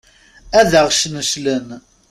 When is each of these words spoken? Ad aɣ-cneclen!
Ad 0.59 0.71
aɣ-cneclen! 0.79 1.67